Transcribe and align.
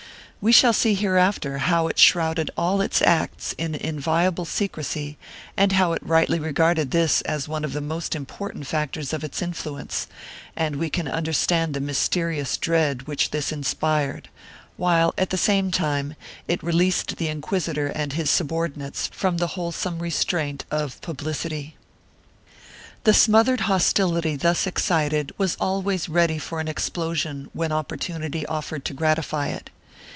We 0.43 0.51
shall 0.51 0.73
see 0.73 0.95
hereafter 0.95 1.59
how 1.59 1.87
it 1.87 1.99
shrouded 1.99 2.49
all 2.57 2.81
its 2.81 3.03
acts 3.03 3.53
in 3.59 3.75
inviolable 3.75 4.45
secrecy 4.45 5.19
and 5.55 5.73
how 5.73 5.93
it 5.93 6.01
rightly 6.03 6.39
regarded 6.39 6.89
this 6.89 7.21
as 7.21 7.47
one 7.47 7.63
of 7.63 7.73
the 7.73 7.79
most 7.79 8.15
important 8.15 8.65
factors 8.65 9.13
of 9.13 9.23
its 9.23 9.39
influence, 9.43 10.07
and 10.55 10.77
we 10.77 10.89
can 10.89 11.07
under 11.07 11.31
stand 11.31 11.75
the 11.75 11.79
mysterious 11.79 12.57
dread 12.57 13.03
which 13.03 13.29
this 13.29 13.51
inspired, 13.51 14.29
while, 14.77 15.13
at 15.15 15.29
the 15.29 15.37
same 15.37 15.69
time, 15.69 16.15
it 16.47 16.63
released 16.63 17.17
the 17.17 17.27
inquisitor 17.27 17.85
and 17.85 18.13
his 18.13 18.31
subordinates 18.31 19.11
from 19.13 19.37
the 19.37 19.49
wholesome 19.53 19.99
restraint 19.99 20.65
of 20.71 20.99
publicity. 21.01 21.75
The 23.03 23.13
smothered 23.13 23.59
hostility 23.69 24.37
thus 24.37 24.65
excited 24.65 25.33
was 25.37 25.55
always 25.59 26.09
ready 26.09 26.39
for 26.39 26.59
an 26.59 26.67
explosion 26.67 27.51
when 27.53 27.71
opportunity 27.71 28.43
offered 28.47 28.83
to 28.85 28.95
gratify 28.95 29.49
it. 29.49 29.69